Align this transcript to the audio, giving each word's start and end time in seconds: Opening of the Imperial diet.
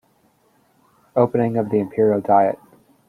Opening 1.15 1.57
of 1.57 1.69
the 1.69 1.77
Imperial 1.77 2.21
diet. 2.21 2.57